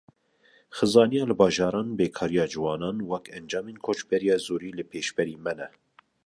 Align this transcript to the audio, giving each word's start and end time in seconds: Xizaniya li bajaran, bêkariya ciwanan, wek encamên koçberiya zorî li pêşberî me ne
Xizaniya 0.77 1.23
li 1.27 1.35
bajaran, 1.41 1.87
bêkariya 1.99 2.45
ciwanan, 2.53 2.97
wek 3.11 3.25
encamên 3.37 3.77
koçberiya 3.85 4.37
zorî 4.47 4.71
li 4.77 4.83
pêşberî 4.91 5.35
me 5.43 5.53
ne 5.57 5.67